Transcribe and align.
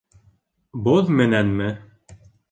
Боҙ 0.87 1.11
менәнме? 1.19 1.67